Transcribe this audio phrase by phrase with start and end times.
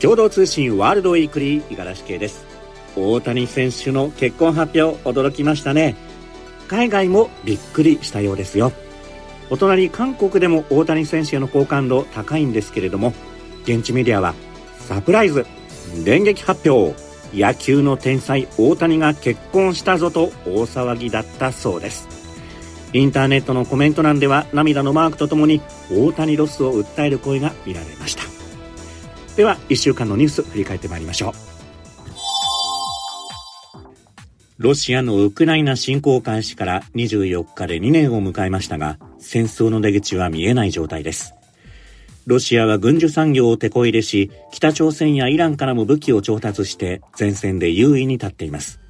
[0.00, 2.46] 共同通信ワールドウィークリー五十嵐系です。
[2.96, 5.94] 大谷選手の結婚発表驚きましたね。
[6.68, 8.72] 海外もびっくりしたようですよ。
[9.50, 13.12] お隣韓国でも大谷選手への好感度高いんですけれども
[13.64, 14.34] 現地メディアは
[14.78, 15.44] サプライズ
[16.02, 16.94] 電撃発表。
[17.32, 22.08] 野球の天才大谷が結婚したぞと大騒ぎだったそうです。
[22.94, 25.60] インターネットのコメント欄では涙のマークとともに
[25.92, 28.29] 大谷ロスを訴える声が見られました。
[29.36, 31.32] では1週間のニュース振り返ってまいりましょう。
[34.58, 41.34] ロシアのウクライナ侵攻開始から24日で2年を迎えましたが戦争の出口は見えない状態です。
[42.26, 48.80] ロシアは軍需産業を手こ入れし北朝鮮やイランからも武器を調達して前線で優位に立っています。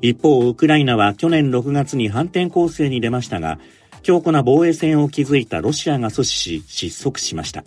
[0.00, 3.58] 一方ウクライナは去年6月に反転攻勢に出ましたが
[4.02, 7.64] 強固な防衛線を築いたロシアが阻止し失速しました。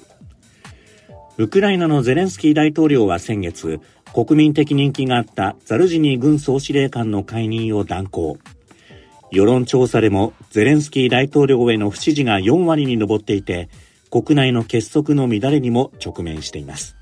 [1.38, 3.82] ウクライナのゼレンスキー大統領は先月、
[4.14, 8.38] 国民的人気があったザルジニー軍総司令官の解任を断行。
[9.32, 13.68] 世論調査でもゼレンスキー大統領への不支持が4割に上っていて、
[14.10, 16.96] 国内の結束の乱れにも直面しています。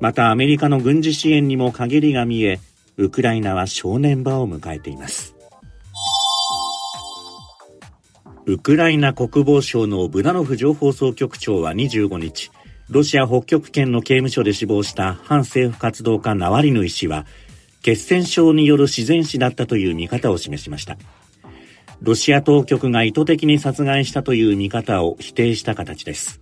[0.00, 2.58] またアメリカの軍事支援にも陰りが見え、
[2.96, 5.36] ウクライナは正念場を迎えています。
[8.46, 12.50] ウクライナ国防省のブナノフ情報総局長は25日、
[12.90, 17.24] ロシア北極圏の刑務所で死亡した反政府活動家ナワリヌイ氏は
[17.82, 20.96] 血栓症による自然死だったという見方を示しました。
[22.02, 26.40] ロシア当局が意図的に殺害したという見方を否定した形です。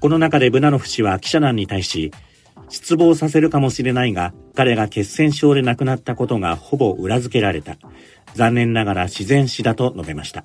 [0.00, 2.12] この中でブナノフ氏は記者団に対し
[2.68, 7.76] 失望させるかもしれないが彼が血栓症で亡くなったことがほぼ裏付けられた。
[8.34, 10.44] 残念ながら自然死だと述べました。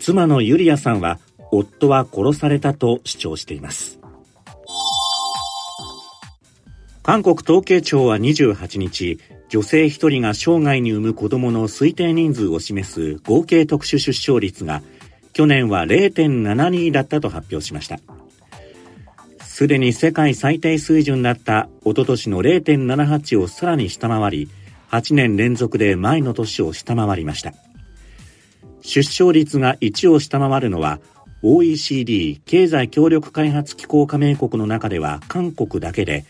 [0.00, 1.20] 妻のユリアさんは
[1.56, 3.98] 夫は殺されたと主張しています。
[7.02, 14.82] 韓国統計庁は28日女性1人が生涯に産む子供の推定人数を示す合計特殊出生率が
[15.32, 18.00] 去年は0.72だったと発表しました。
[19.40, 24.48] すでに世界最低水準だったおととしの0.78をさらに下回り
[24.90, 27.54] 8年連続で前の年を下回りました。
[28.82, 31.00] 出生率が1を下回るのは
[31.42, 36.24] OECD 経済協力開発機構加盟国の中では韓国だけで、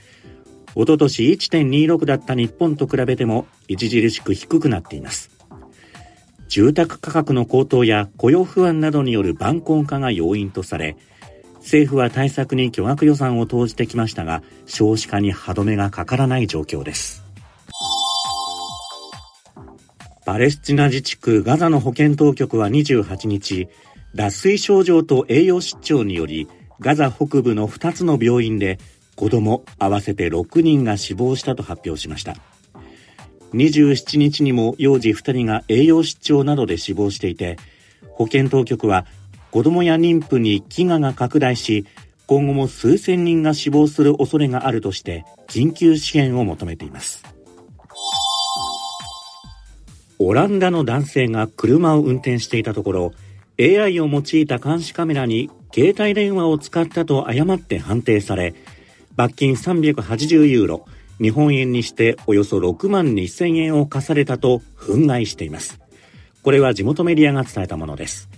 [0.74, 5.30] おととし1.26だった日本と比べても著しく低くなっています。
[6.48, 10.96] 住宅価格の高騰や雇用不安などによる晩婚化が要因とされ、
[11.60, 17.24] 政府は対策に巨額予算を投じてきましたが、少子化に歯止めがかからない状況です。
[20.24, 23.68] パレスチナ自治区ガザの保健当局は28日、
[24.16, 26.48] 脱水症状と栄養失調により
[26.80, 28.78] ガザ北部の2つの病院で
[29.14, 32.34] 子供合わせて6人が死亡したと発表しました。
[33.52, 37.58] 27日にも幼児2人が栄養失調などで死亡していて
[38.10, 39.06] 保健当局は
[39.50, 41.86] 子供や妊婦に飢餓が拡大し
[42.26, 47.22] 今後も数千人が死亡する恐れがあるとして緊急支援を求めています。
[50.18, 53.12] オランダの男性が車を運転していたところ
[53.58, 58.54] AI を用いた監視カメラに携帯電話を使ったと誤って判定され、
[59.16, 60.86] 罰金380ユーロ、
[61.20, 65.80] 日本円にしておよそ6万2000円を課されたと憤慨しています。
[66.42, 68.28] これは地元メディアが伝えたものです。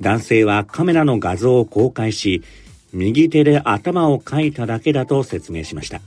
[0.00, 2.42] 男性はカメラの画像を公開し、
[2.92, 6.00] 右手で頭をかいただけだと説明しました。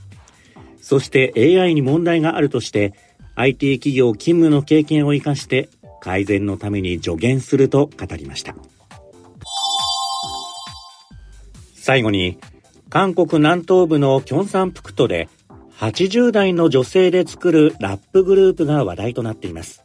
[0.80, 2.94] そして AI に問題があるとして、
[3.34, 5.68] IT 企業勤務の経験を生かして
[6.02, 8.56] 改善のために助言すると語りました。
[11.76, 12.38] 最後に
[12.90, 15.28] 韓国南東部のキョンサンプクトで
[15.78, 19.84] 80代の女性で作るラップグループが話題となっています。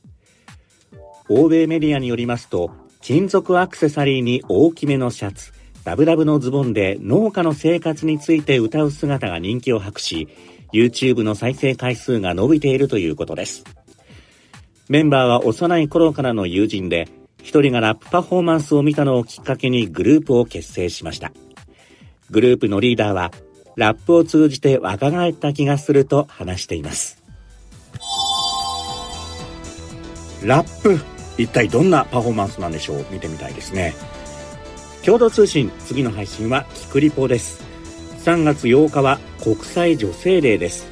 [1.29, 5.53] 欧米メディアによりますと金属アクセサリーに大きめのシャツ
[5.85, 10.27] ラブラブのズボンで農家の生活について歌う姿が人気を博し
[10.73, 13.63] YouTube の再生回数が伸びているということです。
[14.89, 17.09] メンバーは幼い頃からの友人で、
[17.43, 21.33] 一人がラップパフォーマンスを見たのをきっかけにグループを結成しました。
[22.31, 23.31] グループのリーダーは、
[23.75, 27.21] ラップを通じて若返った気がすると話しています。
[30.43, 30.97] ラップ、
[31.37, 33.05] 一体どんなパフォーマンスなんでしょう？
[33.11, 33.93] 見てみたいですね。
[35.05, 37.61] 共同通信、次の配信はキクリポです。
[38.23, 40.87] 3月8日は国際女性デーです。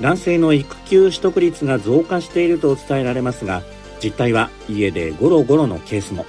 [0.00, 3.62] 男性の育休取得率が増加していると伝えられますが
[4.02, 6.26] 実態は家でゴロゴロのケースも。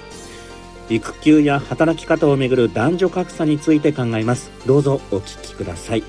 [0.89, 4.51] 育休や働き方をめぐる男女格差について考えます。
[4.67, 6.03] どうぞお聞きください。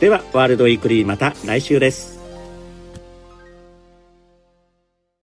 [0.00, 2.15] ではワールドウィークリーまた来週です。